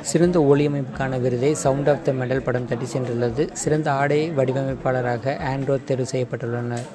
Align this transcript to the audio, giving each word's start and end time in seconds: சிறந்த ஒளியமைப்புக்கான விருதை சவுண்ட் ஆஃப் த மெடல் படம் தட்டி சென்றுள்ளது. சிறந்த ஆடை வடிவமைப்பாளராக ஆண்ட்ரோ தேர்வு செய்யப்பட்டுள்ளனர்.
சிறந்த 0.00 0.38
ஒளியமைப்புக்கான 0.50 1.20
விருதை 1.20 1.54
சவுண்ட் 1.54 1.88
ஆஃப் 1.88 2.04
த 2.04 2.12
மெடல் 2.12 2.40
படம் 2.40 2.66
தட்டி 2.66 2.84
சென்றுள்ளது. 2.92 3.52
சிறந்த 3.52 3.92
ஆடை 3.92 4.30
வடிவமைப்பாளராக 4.30 5.36
ஆண்ட்ரோ 5.50 5.84
தேர்வு 5.84 6.06
செய்யப்பட்டுள்ளனர். 6.12 6.86